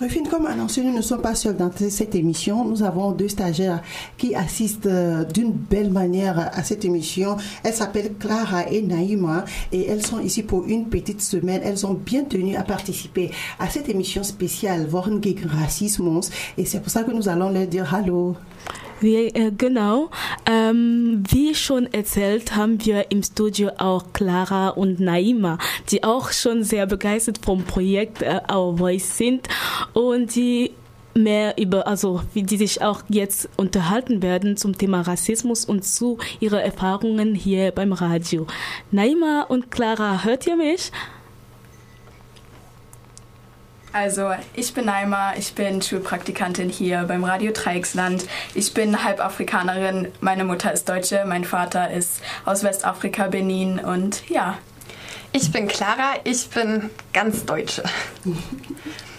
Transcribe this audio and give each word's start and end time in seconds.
Rufine, 0.00 0.26
comme 0.26 0.46
annoncé, 0.46 0.82
nous 0.82 0.94
ne 0.96 1.02
sommes 1.02 1.20
pas 1.20 1.34
seuls 1.34 1.56
dans 1.56 1.70
cette 1.70 2.14
émission. 2.14 2.64
Nous 2.64 2.82
avons 2.82 3.12
deux 3.12 3.28
stagiaires 3.28 3.82
qui 4.16 4.34
assistent 4.34 4.86
euh, 4.86 5.24
d'une 5.24 5.52
belle 5.52 5.90
manière 5.90 6.38
à 6.38 6.62
cette 6.62 6.84
émission. 6.84 7.36
Elles 7.62 7.74
s'appellent 7.74 8.14
Clara 8.18 8.68
et 8.70 8.80
Naïma 8.80 9.44
et 9.70 9.86
elles 9.86 10.04
sont 10.04 10.18
ici 10.20 10.42
pour 10.42 10.64
une 10.64 10.86
petite 10.86 11.20
semaine. 11.20 11.60
Elles 11.62 11.86
ont 11.86 11.94
bien 11.94 12.24
tenu 12.24 12.56
à 12.56 12.62
participer 12.62 13.30
à 13.58 13.68
cette 13.68 13.88
émission 13.90 14.22
spéciale 14.22 14.88
Wochen 14.90 15.20
gegen 15.20 15.46
Rassismus 15.46 16.22
et 16.56 16.64
c'est 16.64 16.80
pour 16.80 16.90
ça 16.90 17.02
que 17.04 17.12
nous 17.12 17.28
allons 17.28 17.50
leur 17.50 17.66
dire 17.66 17.92
Hallo. 17.92 18.36
Äh, 19.02 19.50
genau. 19.58 20.10
Ähm, 20.46 21.24
wie 21.28 21.54
schon 21.54 21.92
erzählt, 21.92 22.54
haben 22.54 22.84
wir 22.84 23.10
im 23.10 23.22
Studio 23.22 23.70
auch 23.78 24.04
Clara 24.12 24.68
und 24.68 25.00
Naima, 25.00 25.58
die 25.90 26.04
auch 26.04 26.30
schon 26.30 26.62
sehr 26.62 26.86
begeistert 26.86 27.40
vom 27.44 27.64
Projekt 27.64 28.22
äh, 28.22 28.40
Our 28.50 28.78
Voice 28.78 29.16
sind 29.16 29.48
und 29.92 30.34
die 30.34 30.72
mehr 31.14 31.58
über, 31.58 31.86
also 31.86 32.22
wie 32.32 32.42
die 32.42 32.56
sich 32.56 32.82
auch 32.82 33.02
jetzt 33.08 33.48
unterhalten 33.56 34.22
werden 34.22 34.56
zum 34.56 34.76
Thema 34.76 35.02
Rassismus 35.02 35.64
und 35.64 35.84
zu 35.84 36.18
ihren 36.40 36.60
Erfahrungen 36.60 37.34
hier 37.34 37.72
beim 37.72 37.92
Radio. 37.92 38.46
Naima 38.90 39.42
und 39.42 39.70
Clara, 39.70 40.24
hört 40.24 40.46
ihr 40.46 40.56
mich? 40.56 40.90
Also, 43.94 44.30
ich 44.54 44.72
bin 44.72 44.86
Naima, 44.86 45.34
ich 45.36 45.52
bin 45.52 45.82
Schulpraktikantin 45.82 46.70
hier 46.70 47.02
beim 47.02 47.24
Radio 47.24 47.52
Dreiecksland. 47.52 48.24
Ich 48.54 48.72
bin 48.72 49.04
Halbafrikanerin, 49.04 50.08
meine 50.20 50.44
Mutter 50.44 50.72
ist 50.72 50.88
Deutsche, 50.88 51.24
mein 51.26 51.44
Vater 51.44 51.90
ist 51.90 52.22
aus 52.46 52.64
Westafrika, 52.64 53.28
Benin 53.28 53.78
und 53.78 54.26
ja. 54.30 54.56
Ich 55.34 55.52
bin 55.52 55.68
Clara, 55.68 56.14
ich 56.24 56.48
bin 56.48 56.88
ganz 57.12 57.44
Deutsche. 57.44 57.82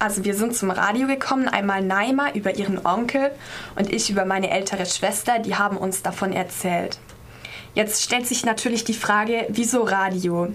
Also 0.00 0.24
wir 0.24 0.34
sind 0.34 0.56
zum 0.56 0.70
Radio 0.70 1.06
gekommen, 1.06 1.46
einmal 1.46 1.82
Naima 1.82 2.32
über 2.32 2.56
ihren 2.56 2.84
Onkel 2.84 3.30
und 3.76 3.92
ich 3.92 4.10
über 4.10 4.24
meine 4.24 4.50
ältere 4.50 4.86
Schwester, 4.86 5.38
die 5.38 5.54
haben 5.54 5.76
uns 5.76 6.02
davon 6.02 6.32
erzählt. 6.32 6.98
Jetzt 7.74 8.02
stellt 8.02 8.26
sich 8.26 8.44
natürlich 8.44 8.82
die 8.82 8.94
Frage, 8.94 9.46
wieso 9.50 9.82
Radio? 9.82 10.48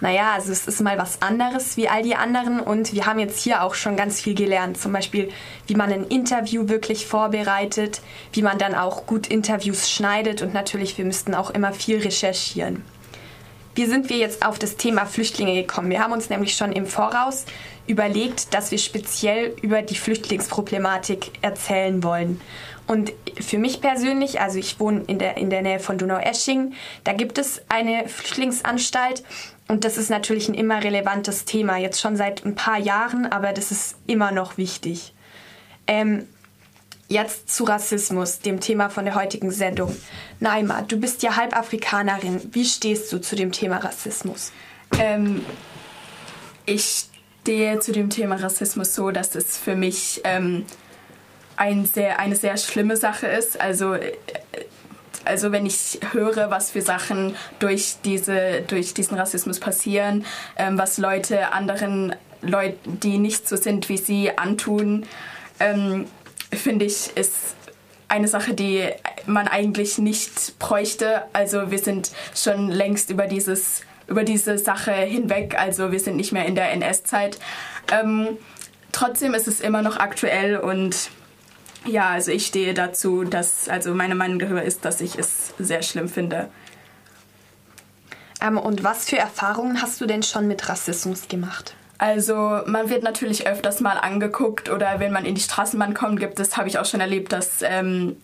naja, 0.00 0.32
also 0.34 0.52
es 0.52 0.66
ist 0.66 0.82
mal 0.82 0.98
was 0.98 1.22
anderes 1.22 1.78
wie 1.78 1.88
all 1.88 2.02
die 2.02 2.14
anderen 2.14 2.60
und 2.60 2.92
wir 2.92 3.06
haben 3.06 3.18
jetzt 3.18 3.40
hier 3.40 3.62
auch 3.62 3.74
schon 3.74 3.96
ganz 3.96 4.20
viel 4.20 4.34
gelernt. 4.34 4.76
Zum 4.76 4.92
Beispiel, 4.92 5.30
wie 5.66 5.74
man 5.74 5.90
ein 5.90 6.04
Interview 6.04 6.68
wirklich 6.68 7.06
vorbereitet, 7.06 8.02
wie 8.32 8.42
man 8.42 8.58
dann 8.58 8.74
auch 8.74 9.06
gut 9.06 9.28
Interviews 9.28 9.90
schneidet 9.90 10.42
und 10.42 10.52
natürlich, 10.52 10.98
wir 10.98 11.06
müssten 11.06 11.34
auch 11.34 11.50
immer 11.50 11.72
viel 11.72 12.00
recherchieren. 12.00 12.84
Wie 13.76 13.86
sind 13.86 14.08
wir 14.10 14.18
jetzt 14.18 14.44
auf 14.46 14.58
das 14.58 14.76
Thema 14.76 15.06
Flüchtlinge 15.06 15.54
gekommen? 15.54 15.90
Wir 15.90 16.00
haben 16.00 16.12
uns 16.12 16.28
nämlich 16.28 16.54
schon 16.54 16.72
im 16.72 16.86
Voraus 16.86 17.44
überlegt, 17.86 18.54
dass 18.54 18.70
wir 18.70 18.78
speziell 18.78 19.54
über 19.62 19.82
die 19.82 19.96
Flüchtlingsproblematik 19.96 21.32
erzählen 21.42 22.02
wollen. 22.02 22.40
Und 22.86 23.12
für 23.40 23.58
mich 23.58 23.80
persönlich, 23.80 24.40
also 24.40 24.58
ich 24.58 24.78
wohne 24.78 25.04
in 25.06 25.18
der, 25.18 25.36
in 25.38 25.48
der 25.48 25.62
Nähe 25.62 25.80
von 25.80 25.96
Donau-Esching, 25.96 26.74
da 27.02 27.12
gibt 27.14 27.38
es 27.38 27.62
eine 27.68 28.08
Flüchtlingsanstalt 28.08 29.24
und 29.68 29.84
das 29.84 29.96
ist 29.96 30.10
natürlich 30.10 30.48
ein 30.48 30.54
immer 30.54 30.82
relevantes 30.84 31.46
Thema, 31.46 31.78
jetzt 31.78 32.00
schon 32.00 32.16
seit 32.16 32.44
ein 32.44 32.54
paar 32.54 32.78
Jahren, 32.78 33.24
aber 33.26 33.52
das 33.52 33.70
ist 33.70 33.96
immer 34.06 34.32
noch 34.32 34.58
wichtig. 34.58 35.14
Ähm, 35.86 36.28
jetzt 37.08 37.54
zu 37.54 37.64
Rassismus, 37.64 38.40
dem 38.40 38.60
Thema 38.60 38.90
von 38.90 39.06
der 39.06 39.14
heutigen 39.14 39.50
Sendung. 39.50 39.94
Naima, 40.40 40.82
du 40.82 40.98
bist 40.98 41.22
ja 41.22 41.36
Halbafrikanerin. 41.36 42.50
Wie 42.52 42.64
stehst 42.64 43.10
du 43.12 43.18
zu 43.18 43.36
dem 43.36 43.52
Thema 43.52 43.78
Rassismus? 43.78 44.52
Ähm, 44.98 45.44
ich 46.66 47.06
stehe 47.44 47.78
zu 47.78 47.92
dem 47.92 48.08
Thema 48.08 48.36
Rassismus 48.36 48.94
so, 48.94 49.10
dass 49.10 49.34
es 49.34 49.58
für 49.58 49.76
mich 49.76 50.22
ähm, 50.24 50.64
ein 51.56 51.84
sehr, 51.84 52.18
eine 52.18 52.36
sehr 52.36 52.56
schlimme 52.56 52.96
Sache 52.96 53.26
ist. 53.26 53.60
Also 53.60 53.92
äh, 53.92 54.12
also 55.26 55.52
wenn 55.52 55.66
ich 55.66 56.00
höre, 56.12 56.50
was 56.50 56.70
für 56.70 56.80
Sachen 56.80 57.36
durch, 57.58 57.96
diese, 58.04 58.62
durch 58.66 58.94
diesen 58.94 59.18
Rassismus 59.18 59.60
passieren, 59.60 60.24
ähm, 60.56 60.78
was 60.78 60.96
Leute 60.96 61.52
anderen 61.52 62.14
Leuten, 62.40 63.00
die 63.00 63.18
nicht 63.18 63.46
so 63.46 63.56
sind 63.56 63.90
wie 63.90 63.98
sie, 63.98 64.36
antun, 64.36 65.06
ähm, 65.60 66.06
finde 66.50 66.86
ich, 66.86 67.14
ist 67.14 67.56
eine 68.08 68.28
Sache, 68.28 68.54
die 68.54 68.88
man 69.26 69.48
eigentlich 69.48 69.98
nicht 69.98 70.58
bräuchte. 70.58 71.22
Also 71.34 71.70
wir 71.70 71.78
sind 71.78 72.10
schon 72.34 72.70
längst 72.70 73.10
über 73.10 73.26
dieses 73.26 73.82
über 74.06 74.24
diese 74.24 74.58
Sache 74.58 74.92
hinweg. 74.92 75.56
Also 75.58 75.92
wir 75.92 76.00
sind 76.00 76.16
nicht 76.16 76.32
mehr 76.32 76.46
in 76.46 76.54
der 76.54 76.72
NS-Zeit. 76.72 77.38
Ähm, 77.92 78.38
trotzdem 78.92 79.34
ist 79.34 79.48
es 79.48 79.60
immer 79.60 79.82
noch 79.82 79.96
aktuell 79.96 80.56
und 80.56 81.10
ja, 81.86 82.10
also 82.10 82.30
ich 82.30 82.46
stehe 82.46 82.72
dazu, 82.72 83.24
dass, 83.24 83.68
also 83.68 83.94
meine 83.94 84.14
Meinung 84.14 84.38
darüber 84.38 84.62
ist, 84.62 84.84
dass 84.84 85.00
ich 85.00 85.18
es 85.18 85.52
sehr 85.58 85.82
schlimm 85.82 86.08
finde. 86.08 86.48
Ähm, 88.40 88.58
und 88.58 88.84
was 88.84 89.08
für 89.08 89.18
Erfahrungen 89.18 89.82
hast 89.82 90.00
du 90.00 90.06
denn 90.06 90.22
schon 90.22 90.46
mit 90.46 90.68
Rassismus 90.68 91.28
gemacht? 91.28 91.76
Also 91.98 92.60
man 92.66 92.90
wird 92.90 93.02
natürlich 93.02 93.46
öfters 93.46 93.80
mal 93.80 93.98
angeguckt 93.98 94.68
oder 94.68 94.98
wenn 94.98 95.12
man 95.12 95.24
in 95.24 95.34
die 95.34 95.40
Straßenbahn 95.40 95.94
kommt, 95.94 96.20
gibt 96.20 96.40
es, 96.40 96.56
habe 96.56 96.68
ich 96.68 96.78
auch 96.78 96.84
schon 96.84 97.00
erlebt, 97.00 97.32
dass 97.32 97.62
ähm, 97.62 98.16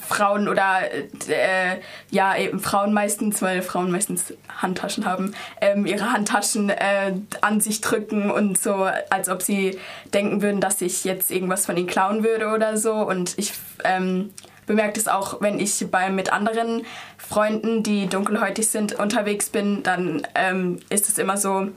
Frauen 0.00 0.48
oder 0.48 0.80
äh, 1.28 1.78
ja 2.10 2.36
eben 2.36 2.60
Frauen 2.60 2.92
meistens, 2.92 3.42
weil 3.42 3.62
Frauen 3.62 3.90
meistens 3.90 4.34
Handtaschen 4.48 5.04
haben, 5.04 5.34
ähm, 5.60 5.86
ihre 5.86 6.12
Handtaschen 6.12 6.70
äh, 6.70 7.14
an 7.40 7.60
sich 7.60 7.80
drücken 7.80 8.30
und 8.30 8.58
so, 8.58 8.88
als 9.10 9.28
ob 9.28 9.42
sie 9.42 9.78
denken 10.12 10.42
würden, 10.42 10.60
dass 10.60 10.80
ich 10.80 11.04
jetzt 11.04 11.30
irgendwas 11.30 11.66
von 11.66 11.76
ihnen 11.76 11.86
klauen 11.86 12.24
würde 12.24 12.48
oder 12.48 12.76
so. 12.76 12.94
Und 12.94 13.38
ich 13.38 13.52
ähm, 13.84 14.30
bemerke 14.66 14.94
das 14.94 15.08
auch, 15.08 15.40
wenn 15.40 15.58
ich 15.58 15.86
bei 15.90 16.10
mit 16.10 16.32
anderen 16.32 16.84
Freunden, 17.18 17.82
die 17.82 18.08
dunkelhäutig 18.08 18.68
sind, 18.68 18.94
unterwegs 18.94 19.48
bin, 19.50 19.82
dann 19.82 20.26
ähm, 20.34 20.80
ist 20.88 21.08
es 21.08 21.18
immer 21.18 21.36
so, 21.36 21.68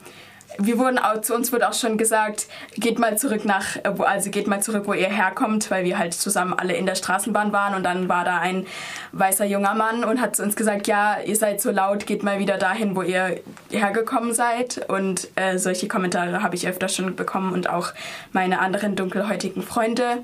wir 0.58 0.78
wurden 0.78 0.98
auch, 0.98 1.20
zu 1.20 1.34
uns 1.34 1.52
wurde 1.52 1.68
auch 1.68 1.74
schon 1.74 1.98
gesagt, 1.98 2.46
geht 2.76 2.98
mal 2.98 3.18
zurück 3.18 3.44
nach, 3.44 3.76
äh, 3.76 3.92
also 3.98 4.30
geht 4.30 4.46
mal 4.46 4.62
zurück, 4.62 4.84
wo 4.86 4.92
ihr 4.92 5.08
herkommt, 5.08 5.70
weil 5.70 5.84
wir 5.84 5.98
halt 5.98 6.14
zusammen 6.14 6.54
alle 6.54 6.74
in 6.74 6.86
der 6.86 6.94
Straßenbahn 6.94 7.52
waren 7.52 7.74
und 7.74 7.82
dann 7.82 8.08
war 8.08 8.24
da 8.24 8.38
ein 8.38 8.66
weißer 9.12 9.44
junger 9.44 9.74
Mann 9.74 10.04
und 10.04 10.20
hat 10.20 10.36
zu 10.36 10.42
uns 10.42 10.56
gesagt, 10.56 10.86
ja, 10.86 11.18
ihr 11.20 11.36
seid 11.36 11.60
so 11.60 11.70
laut, 11.70 12.06
geht 12.06 12.22
mal 12.22 12.38
wieder 12.38 12.58
dahin, 12.58 12.96
wo 12.96 13.02
ihr 13.02 13.40
hergekommen 13.70 14.34
seid 14.34 14.88
und 14.88 15.28
äh, 15.36 15.58
solche 15.58 15.88
Kommentare 15.88 16.42
habe 16.42 16.54
ich 16.54 16.66
öfter 16.68 16.88
schon 16.88 17.16
bekommen 17.16 17.52
und 17.52 17.68
auch 17.68 17.92
meine 18.32 18.60
anderen 18.60 18.96
dunkelhäutigen 18.96 19.62
Freunde. 19.62 20.22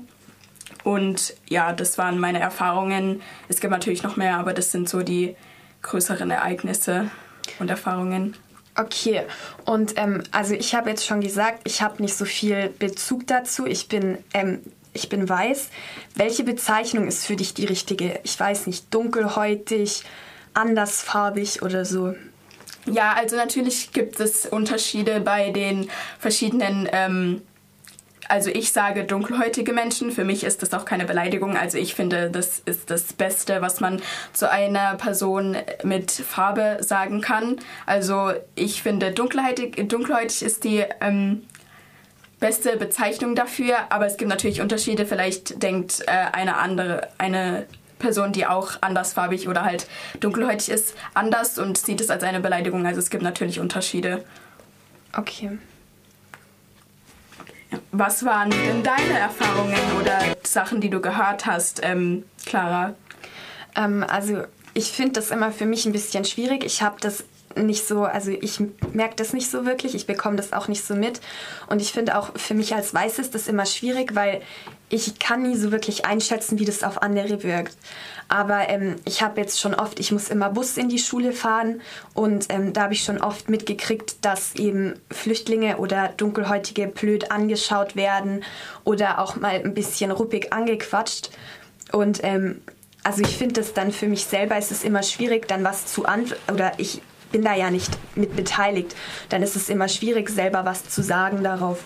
Und 0.83 1.33
ja, 1.47 1.71
das 1.71 1.97
waren 1.97 2.19
meine 2.19 2.39
Erfahrungen. 2.39 3.21
Es 3.47 3.61
gibt 3.61 3.71
natürlich 3.71 4.03
noch 4.03 4.17
mehr, 4.17 4.37
aber 4.37 4.53
das 4.53 4.71
sind 4.71 4.89
so 4.89 5.01
die 5.01 5.35
größeren 5.81 6.29
Ereignisse 6.29 7.09
und 7.59 7.69
Erfahrungen. 7.69 8.35
Okay, 8.75 9.21
und 9.65 9.93
ähm, 9.97 10.23
also 10.31 10.55
ich 10.55 10.73
habe 10.73 10.89
jetzt 10.89 11.05
schon 11.05 11.21
gesagt, 11.21 11.61
ich 11.63 11.81
habe 11.81 12.01
nicht 12.01 12.15
so 12.15 12.25
viel 12.25 12.69
Bezug 12.79 13.27
dazu. 13.27 13.67
Ich 13.67 13.87
bin, 13.87 14.17
ähm, 14.33 14.61
ich 14.93 15.09
bin 15.09 15.29
weiß. 15.29 15.69
Welche 16.15 16.43
Bezeichnung 16.43 17.07
ist 17.07 17.25
für 17.25 17.35
dich 17.35 17.53
die 17.53 17.65
richtige? 17.65 18.19
Ich 18.23 18.39
weiß 18.39 18.65
nicht, 18.65 18.91
dunkelhäutig, 18.93 20.03
andersfarbig 20.55 21.61
oder 21.61 21.85
so. 21.85 22.15
Ja, 22.85 23.13
also 23.13 23.35
natürlich 23.35 23.93
gibt 23.93 24.19
es 24.19 24.45
Unterschiede 24.47 25.19
bei 25.19 25.51
den 25.51 25.89
verschiedenen 26.19 26.89
ähm, 26.91 27.41
also 28.29 28.49
ich 28.49 28.71
sage 28.71 29.03
dunkelhäutige 29.03 29.73
Menschen, 29.73 30.11
für 30.11 30.23
mich 30.23 30.43
ist 30.43 30.61
das 30.61 30.73
auch 30.73 30.85
keine 30.85 31.05
Beleidigung. 31.05 31.57
Also 31.57 31.77
ich 31.77 31.95
finde, 31.95 32.29
das 32.29 32.59
ist 32.59 32.89
das 32.89 33.13
Beste, 33.13 33.61
was 33.61 33.79
man 33.79 34.01
zu 34.31 34.49
einer 34.49 34.95
Person 34.95 35.57
mit 35.83 36.11
Farbe 36.11 36.77
sagen 36.81 37.21
kann. 37.21 37.57
Also 37.85 38.31
ich 38.55 38.81
finde, 38.81 39.11
dunkelhäutig, 39.11 39.87
dunkelhäutig 39.89 40.41
ist 40.43 40.63
die 40.63 40.83
ähm, 41.01 41.43
beste 42.39 42.77
Bezeichnung 42.77 43.35
dafür, 43.35 43.75
aber 43.89 44.05
es 44.05 44.17
gibt 44.17 44.29
natürlich 44.29 44.61
Unterschiede. 44.61 45.05
Vielleicht 45.05 45.61
denkt 45.61 46.03
äh, 46.07 46.11
eine 46.11 46.57
andere, 46.57 47.09
eine 47.17 47.65
Person, 47.99 48.33
die 48.33 48.45
auch 48.45 48.73
andersfarbig 48.81 49.47
oder 49.47 49.63
halt 49.63 49.87
dunkelhäutig 50.19 50.69
ist, 50.69 50.95
anders 51.13 51.57
und 51.57 51.77
sieht 51.77 52.01
es 52.01 52.09
als 52.09 52.23
eine 52.23 52.41
Beleidigung. 52.41 52.85
Also 52.85 52.99
es 52.99 53.09
gibt 53.09 53.23
natürlich 53.23 53.59
Unterschiede. 53.59 54.23
Okay. 55.17 55.57
Was 57.91 58.25
waren 58.25 58.49
denn 58.49 58.83
deine 58.83 59.19
Erfahrungen 59.19 59.77
oder 59.99 60.19
Sachen, 60.43 60.81
die 60.81 60.89
du 60.89 60.99
gehört 61.01 61.45
hast, 61.45 61.81
ähm, 61.83 62.25
Clara? 62.45 62.93
Ähm, 63.75 64.05
also 64.07 64.43
ich 64.73 64.91
finde 64.91 65.13
das 65.13 65.31
immer 65.31 65.51
für 65.51 65.65
mich 65.65 65.85
ein 65.85 65.91
bisschen 65.91 66.25
schwierig. 66.25 66.63
Ich 66.63 66.81
habe 66.81 66.97
das 66.99 67.23
nicht 67.55 67.87
so, 67.87 68.03
also 68.03 68.31
ich 68.31 68.59
merke 68.93 69.15
das 69.15 69.33
nicht 69.33 69.49
so 69.49 69.65
wirklich, 69.65 69.95
ich 69.95 70.07
bekomme 70.07 70.35
das 70.35 70.53
auch 70.53 70.67
nicht 70.67 70.85
so 70.85 70.95
mit. 70.95 71.21
Und 71.67 71.81
ich 71.81 71.91
finde 71.91 72.17
auch 72.17 72.31
für 72.37 72.53
mich 72.53 72.75
als 72.75 72.93
Weiß 72.93 73.19
ist 73.19 73.35
das 73.35 73.47
immer 73.47 73.65
schwierig, 73.65 74.15
weil 74.15 74.41
ich 74.89 75.17
kann 75.17 75.41
nie 75.41 75.55
so 75.55 75.71
wirklich 75.71 76.05
einschätzen, 76.05 76.59
wie 76.59 76.65
das 76.65 76.83
auf 76.83 77.01
andere 77.01 77.43
wirkt. 77.43 77.75
Aber 78.27 78.69
ähm, 78.69 78.95
ich 79.05 79.21
habe 79.21 79.41
jetzt 79.41 79.59
schon 79.59 79.73
oft, 79.73 79.99
ich 79.99 80.11
muss 80.11 80.29
immer 80.29 80.49
Bus 80.49 80.77
in 80.77 80.89
die 80.89 80.99
Schule 80.99 81.33
fahren 81.33 81.81
und 82.13 82.47
ähm, 82.49 82.73
da 82.73 82.83
habe 82.83 82.93
ich 82.93 83.03
schon 83.03 83.19
oft 83.19 83.49
mitgekriegt, 83.49 84.23
dass 84.23 84.55
eben 84.55 84.99
Flüchtlinge 85.11 85.77
oder 85.77 86.09
Dunkelhäutige 86.17 86.87
blöd 86.87 87.31
angeschaut 87.31 87.95
werden 87.95 88.43
oder 88.83 89.19
auch 89.19 89.35
mal 89.35 89.55
ein 89.55 89.73
bisschen 89.73 90.11
ruppig 90.11 90.53
angequatscht. 90.53 91.31
Und 91.91 92.19
ähm, 92.23 92.61
also 93.03 93.21
ich 93.21 93.35
finde 93.37 93.55
das 93.55 93.73
dann 93.73 93.91
für 93.91 94.07
mich 94.07 94.25
selber 94.25 94.57
ist 94.57 94.71
es 94.71 94.83
immer 94.83 95.03
schwierig, 95.03 95.47
dann 95.47 95.63
was 95.63 95.87
zu 95.87 96.05
antworten 96.05 96.53
oder 96.53 96.71
ich 96.77 97.01
bin 97.33 97.43
da 97.43 97.53
ja 97.53 97.69
nicht 97.69 97.91
mit 98.15 98.37
beteiligt, 98.37 98.95
dann 99.27 99.43
ist 99.43 99.57
es 99.57 99.67
immer 99.67 99.89
schwierig, 99.89 100.29
selber 100.29 100.63
was 100.63 100.87
zu 100.87 101.03
sagen 101.03 101.43
darauf. 101.43 101.79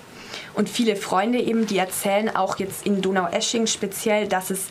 Und 0.53 0.69
viele 0.69 0.95
Freunde 0.95 1.39
eben, 1.39 1.65
die 1.65 1.79
erzählen 1.79 2.35
auch 2.35 2.59
jetzt 2.59 2.85
in 2.85 3.01
Donau-Esching 3.01 3.65
speziell, 3.65 4.27
dass 4.27 4.51
es 4.51 4.67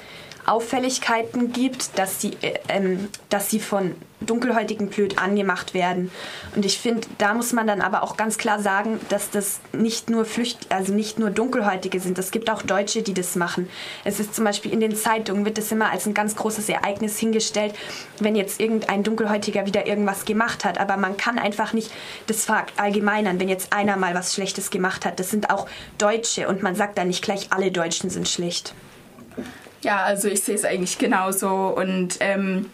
Auffälligkeiten 0.46 1.52
gibt, 1.52 1.98
dass 1.98 2.20
sie, 2.20 2.36
äh, 2.40 2.58
ähm, 2.68 3.08
dass 3.28 3.50
sie 3.50 3.60
von 3.60 3.94
Dunkelhäutigen 4.20 4.88
blöd 4.88 5.18
angemacht 5.18 5.74
werden. 5.74 6.10
Und 6.54 6.64
ich 6.64 6.78
finde, 6.78 7.06
da 7.18 7.34
muss 7.34 7.52
man 7.52 7.66
dann 7.66 7.82
aber 7.82 8.02
auch 8.02 8.16
ganz 8.16 8.38
klar 8.38 8.60
sagen, 8.60 8.98
dass 9.10 9.30
das 9.30 9.60
nicht 9.72 10.08
nur 10.08 10.24
Flücht, 10.24 10.72
also 10.72 10.94
nicht 10.94 11.18
nur 11.18 11.30
Dunkelhäutige 11.30 12.00
sind. 12.00 12.18
Es 12.18 12.30
gibt 12.30 12.48
auch 12.48 12.62
Deutsche, 12.62 13.02
die 13.02 13.12
das 13.12 13.36
machen. 13.36 13.68
Es 14.04 14.18
ist 14.18 14.34
zum 14.34 14.44
Beispiel 14.44 14.72
in 14.72 14.80
den 14.80 14.96
Zeitungen 14.96 15.44
wird 15.44 15.58
es 15.58 15.70
immer 15.70 15.90
als 15.90 16.06
ein 16.06 16.14
ganz 16.14 16.34
großes 16.34 16.68
Ereignis 16.68 17.18
hingestellt, 17.18 17.74
wenn 18.18 18.36
jetzt 18.36 18.58
irgendein 18.58 19.02
Dunkelhäutiger 19.02 19.66
wieder 19.66 19.86
irgendwas 19.86 20.24
gemacht 20.24 20.64
hat. 20.64 20.78
Aber 20.78 20.96
man 20.96 21.18
kann 21.18 21.38
einfach 21.38 21.74
nicht 21.74 21.90
das 22.26 22.46
verallgemeinern, 22.46 23.38
wenn 23.38 23.50
jetzt 23.50 23.72
einer 23.74 23.96
mal 23.96 24.14
was 24.14 24.34
Schlechtes 24.34 24.70
gemacht 24.70 25.04
hat. 25.04 25.20
Das 25.20 25.30
sind 25.30 25.50
auch 25.50 25.68
Deutsche 25.98 26.48
und 26.48 26.62
man 26.62 26.74
sagt 26.74 26.96
dann 26.96 27.08
nicht 27.08 27.22
gleich, 27.22 27.48
alle 27.50 27.70
Deutschen 27.70 28.08
sind 28.08 28.28
schlecht. 28.28 28.74
Ja, 29.86 30.02
also 30.02 30.26
ich 30.26 30.42
sehe 30.42 30.56
es 30.56 30.64
eigentlich 30.64 30.98
genauso 30.98 31.48
und 31.48 32.16
ähm, 32.18 32.70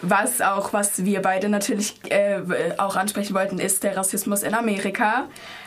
was 0.00 0.40
auch, 0.40 0.72
was 0.72 1.04
wir 1.04 1.20
beide 1.20 1.50
natürlich 1.50 1.96
äh, 2.08 2.40
auch 2.78 2.96
ansprechen 2.96 3.34
wollten, 3.34 3.58
ist 3.58 3.84
der 3.84 3.94
Rassismus 3.94 4.42
in 4.42 4.54
Amerika. 4.54 5.26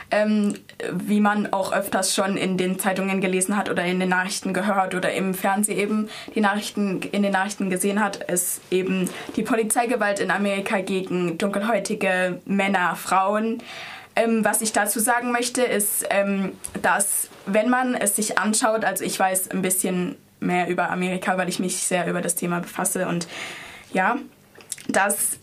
Ähm, 0.10 0.56
wie 0.92 1.20
man 1.22 1.54
auch 1.54 1.74
öfters 1.74 2.16
schon 2.16 2.38
in 2.38 2.58
den 2.58 2.80
Zeitungen 2.80 3.22
gelesen 3.22 3.56
hat 3.56 3.70
oder 3.70 3.86
in 3.86 4.00
den 4.00 4.10
Nachrichten 4.10 4.52
gehört 4.52 4.96
oder 4.96 5.14
im 5.14 5.36
Fernsehen 5.36 5.78
eben 5.78 6.10
die 6.34 6.42
Nachrichten 6.42 7.04
in 7.12 7.22
den 7.22 7.34
Nachrichten 7.34 7.70
gesehen 7.70 8.04
hat, 8.04 8.24
ist 8.24 8.60
eben 8.72 9.12
die 9.36 9.44
Polizeigewalt 9.44 10.20
in 10.20 10.32
Amerika 10.32 10.82
gegen 10.82 11.38
dunkelhäutige 11.38 12.42
Männer, 12.46 12.96
Frauen. 12.96 13.62
Ähm, 14.16 14.44
was 14.44 14.62
ich 14.62 14.74
dazu 14.74 15.00
sagen 15.00 15.32
möchte, 15.32 15.62
ist, 15.62 16.08
ähm, 16.10 16.54
dass 16.82 17.30
wenn 17.46 17.70
man 17.70 17.94
es 17.94 18.16
sich 18.16 18.40
anschaut, 18.40 18.86
also 18.86 19.04
ich 19.04 19.20
weiß 19.20 19.52
ein 19.52 19.62
bisschen 19.62 20.16
mehr 20.46 20.68
über 20.68 20.90
Amerika, 20.90 21.38
weil 21.38 21.50
ich 21.50 21.60
mich 21.60 21.78
sehr 21.78 22.08
über 22.08 22.22
das 22.22 22.36
Thema 22.36 22.60
befasse. 22.60 23.08
Und 23.08 23.28
ja, 23.94 24.18
dass 24.88 25.40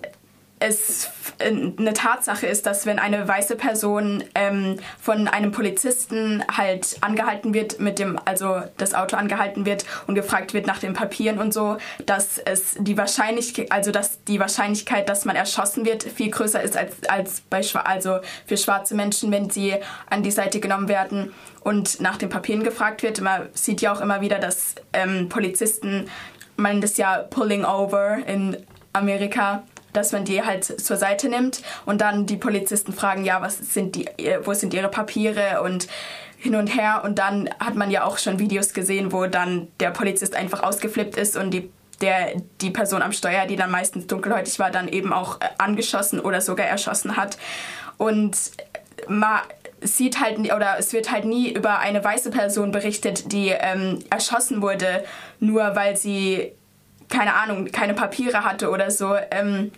es 0.61 1.11
eine 1.39 1.95
Tatsache 1.95 2.47
ist, 2.47 2.67
dass 2.67 2.85
wenn 2.85 2.99
eine 2.99 3.27
weiße 3.27 3.57
Person 3.57 4.23
ähm, 4.35 4.77
von 5.01 5.27
einem 5.27 5.53
Polizisten 5.53 6.45
halt 6.55 6.99
angehalten 7.01 7.55
wird, 7.55 7.81
mit 7.81 7.99
dem, 7.99 8.19
also 8.27 8.63
das 8.77 8.95
Auto 8.95 9.17
angehalten 9.17 9.65
wird 9.65 9.87
und 10.07 10.15
gefragt 10.15 10.53
wird 10.53 10.67
nach 10.67 10.79
den 10.79 10.93
Papieren 10.93 11.39
und 11.39 11.55
so, 11.55 11.79
dass 12.05 12.37
es 12.37 12.77
die 12.79 12.99
Wahrscheinlichkeit, 12.99 13.73
also 13.73 13.91
dass 13.91 14.23
die 14.25 14.39
Wahrscheinlichkeit, 14.39 15.09
dass 15.09 15.25
man 15.25 15.35
erschossen 15.35 15.87
wird, 15.87 16.03
viel 16.03 16.31
größer 16.31 16.63
ist 16.63 16.77
als, 16.77 16.93
als 17.09 17.41
bei 17.41 17.63
also 17.85 18.19
für 18.47 18.59
schwarze 18.59 18.95
Menschen, 18.95 19.33
wenn 19.33 19.49
sie 19.49 19.75
an 20.11 20.23
die 20.23 20.31
Seite 20.31 20.61
genommen 20.61 20.89
werden 20.89 21.33
und 21.63 22.01
nach 22.01 22.19
den 22.19 22.29
Papieren 22.29 22.65
gefragt 22.65 23.03
wird. 23.03 23.21
Man 23.23 23.49
sieht 23.55 23.81
ja 23.81 23.93
auch 23.93 24.01
immer 24.03 24.21
wieder, 24.21 24.39
dass 24.39 24.75
ähm, 24.93 25.31
Polizisten 25.31 26.09
man 26.57 26.83
das 26.83 26.99
ja 26.99 27.19
pulling 27.19 27.65
over 27.65 28.19
in 28.27 28.59
Amerika 28.93 29.63
dass 29.93 30.13
man 30.13 30.25
die 30.25 30.43
halt 30.43 30.65
zur 30.65 30.97
Seite 30.97 31.29
nimmt 31.29 31.63
und 31.87 32.01
dann 32.01 32.27
die 32.27 32.37
Polizisten 32.37 32.93
fragen, 32.93 33.25
ja, 33.25 33.43
was 33.43 33.59
sind 33.59 33.97
die, 33.97 34.09
wo 34.45 34.55
sind 34.55 34.75
ihre 34.75 34.89
Papiere 34.89 35.63
und 35.63 35.89
hin 36.39 36.57
und 36.57 36.69
her 36.69 37.03
und 37.05 37.19
dann 37.19 37.51
hat 37.59 37.75
man 37.75 37.91
ja 37.91 38.05
auch 38.05 38.19
schon 38.19 38.39
Videos 38.39 38.73
gesehen, 38.73 39.13
wo 39.13 39.27
dann 39.27 39.69
der 39.79 39.91
Polizist 39.91 40.35
einfach 40.35 40.63
ausgeflippt 40.63 41.17
ist 41.17 41.37
und 41.37 41.51
die 41.51 41.71
der 42.01 42.41
die 42.61 42.71
Person 42.71 43.03
am 43.03 43.13
Steuer, 43.13 43.47
die 43.47 43.57
dann 43.57 43.71
meistens 43.71 44.07
dunkelhäutig 44.07 44.59
war, 44.59 44.71
dann 44.71 44.89
eben 44.89 45.13
auch 45.13 45.41
äh, 45.41 45.49
angeschossen 45.59 46.19
oder 46.19 46.41
sogar 46.41 46.67
erschossen 46.67 47.17
hat. 47.17 47.37
Und 47.99 48.37
man 49.07 49.41
sieht 49.83 50.21
halt 50.21 50.39
oder 50.39 50.77
es 50.79 50.93
wird 50.93 51.11
halt 51.11 51.25
nie 51.25 51.53
über 51.53 51.79
eine 51.79 52.03
weiße 52.03 52.31
Person 52.31 52.73
berichtet, 52.73 53.33
die 53.33 53.49
ähm, 53.49 53.99
erschossen 54.11 54.63
wurde, 54.63 55.05
nur 55.39 55.75
weil 55.77 55.97
sie 55.97 56.53
keine 57.11 57.35
Ahnung, 57.35 57.67
keine 57.67 57.95
Papiere 57.95 58.45
hatte 58.45 58.71
oder 58.71 58.91
so. 58.91 59.15
Ähm, 59.31 59.73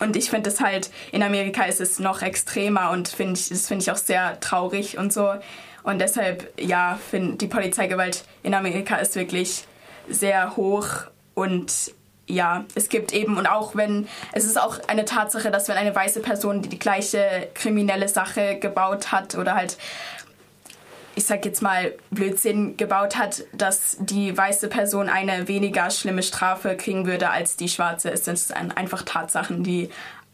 und 0.00 0.16
ich 0.16 0.28
finde 0.28 0.50
es 0.50 0.60
halt, 0.60 0.90
in 1.12 1.22
Amerika 1.22 1.64
ist 1.64 1.80
es 1.80 1.98
noch 1.98 2.20
extremer 2.20 2.90
und 2.90 3.08
find 3.08 3.38
ich, 3.38 3.48
das 3.48 3.68
finde 3.68 3.82
ich 3.82 3.90
auch 3.90 3.96
sehr 3.96 4.38
traurig 4.40 4.98
und 4.98 5.12
so. 5.12 5.32
Und 5.84 6.00
deshalb, 6.00 6.52
ja, 6.60 6.98
finde 7.10 7.36
die 7.36 7.46
Polizeigewalt 7.46 8.24
in 8.42 8.54
Amerika 8.54 8.96
ist 8.96 9.14
wirklich 9.14 9.66
sehr 10.08 10.56
hoch 10.56 10.88
und 11.34 11.92
ja, 12.26 12.64
es 12.74 12.88
gibt 12.88 13.12
eben 13.12 13.36
und 13.36 13.46
auch 13.46 13.76
wenn, 13.76 14.08
es 14.32 14.44
ist 14.44 14.58
auch 14.58 14.80
eine 14.88 15.04
Tatsache, 15.04 15.50
dass 15.50 15.68
wenn 15.68 15.76
eine 15.76 15.94
weiße 15.94 16.20
Person 16.20 16.62
die, 16.62 16.70
die 16.70 16.78
gleiche 16.78 17.48
kriminelle 17.52 18.08
Sache 18.08 18.58
gebaut 18.58 19.12
hat 19.12 19.34
oder 19.34 19.54
halt 19.54 19.76
ich 21.16 21.24
sag 21.24 21.44
jetzt 21.44 21.62
mal, 21.62 21.92
Blödsinn 22.10 22.76
gebaut 22.76 23.16
hat, 23.16 23.44
dass 23.52 23.96
die 24.00 24.36
weiße 24.36 24.68
Person 24.68 25.08
eine 25.08 25.48
weniger 25.48 25.90
schlimme 25.90 26.22
Strafe 26.22 26.76
kriegen 26.76 27.06
würde 27.06 27.30
als 27.30 27.56
die 27.56 27.68
schwarze. 27.68 28.10
Es 28.10 28.24
sind 28.24 28.52
einfach 28.76 29.02
Tatsachen, 29.02 29.62
die 29.62 29.90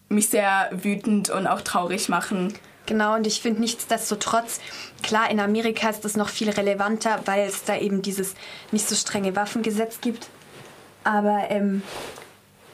mich 0.08 0.28
sehr 0.28 0.70
wütend 0.72 1.30
und 1.30 1.46
auch 1.46 1.60
traurig 1.60 2.08
machen. 2.08 2.54
Genau, 2.86 3.14
und 3.14 3.26
ich 3.26 3.40
finde 3.40 3.60
nichtsdestotrotz, 3.60 4.58
klar, 5.02 5.30
in 5.30 5.38
Amerika 5.38 5.90
ist 5.90 6.04
das 6.04 6.16
noch 6.16 6.28
viel 6.28 6.50
relevanter, 6.50 7.20
weil 7.26 7.46
es 7.46 7.64
da 7.64 7.76
eben 7.76 8.02
dieses 8.02 8.34
nicht 8.72 8.88
so 8.88 8.96
strenge 8.96 9.36
Waffengesetz 9.36 10.00
gibt. 10.00 10.28
Aber 11.04 11.44
ähm, 11.50 11.82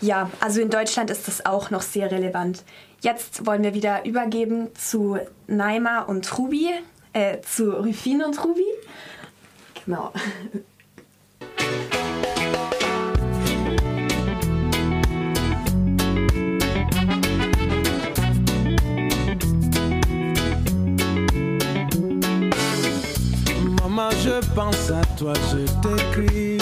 ja, 0.00 0.30
also 0.40 0.60
in 0.60 0.70
Deutschland 0.70 1.10
ist 1.10 1.28
das 1.28 1.44
auch 1.44 1.70
noch 1.70 1.82
sehr 1.82 2.10
relevant. 2.10 2.64
Jetzt 3.00 3.46
wollen 3.46 3.62
wir 3.62 3.74
wieder 3.74 4.04
übergeben 4.06 4.68
zu 4.74 5.18
Naima 5.46 6.00
und 6.00 6.38
Ruby 6.38 6.70
äh, 7.16 7.40
zu 7.40 7.70
Rufine 7.70 8.26
und 8.26 8.44
Ruby? 8.44 8.62
Genau. 9.86 10.12
Maman, 23.80 24.10
je 24.22 24.40
pense 24.54 24.90
à 24.90 25.02
toi, 25.16 25.32
je 25.50 25.64
t'écris. 25.80 26.58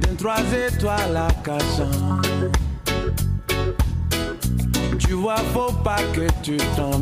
D'un 0.00 0.14
trois 0.18 0.42
étoiles 0.66 1.16
à 1.16 1.28
Cachan. 1.44 1.90
Tu 4.98 5.12
vois, 5.12 5.36
faut 5.52 5.72
pas 5.84 6.02
que 6.14 6.26
tu 6.42 6.56
tombes 6.74 6.92